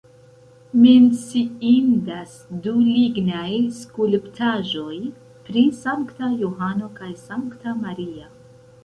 [0.83, 2.31] Menciindas
[2.63, 3.51] du lignaj
[3.81, 4.97] skulptaĵoj
[5.51, 8.33] pri Sankta Johano kaj Sankta Maria.